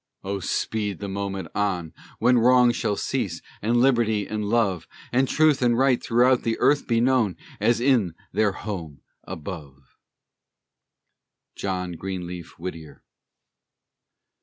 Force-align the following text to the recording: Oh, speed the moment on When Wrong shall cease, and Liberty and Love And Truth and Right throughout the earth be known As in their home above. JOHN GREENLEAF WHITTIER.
Oh, 0.23 0.39
speed 0.39 0.97
the 0.97 1.07
moment 1.07 1.49
on 1.53 1.93
When 2.17 2.39
Wrong 2.39 2.71
shall 2.71 2.95
cease, 2.95 3.39
and 3.61 3.77
Liberty 3.77 4.25
and 4.27 4.43
Love 4.45 4.87
And 5.11 5.27
Truth 5.27 5.61
and 5.61 5.77
Right 5.77 6.01
throughout 6.01 6.41
the 6.41 6.57
earth 6.57 6.87
be 6.87 6.99
known 6.99 7.37
As 7.59 7.79
in 7.79 8.15
their 8.31 8.51
home 8.51 9.01
above. 9.27 9.95
JOHN 11.55 11.91
GREENLEAF 11.97 12.57
WHITTIER. 12.57 13.03